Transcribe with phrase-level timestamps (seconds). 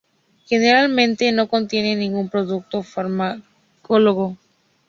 [0.47, 4.35] Generalmente no contienen ningún producto farmacológico.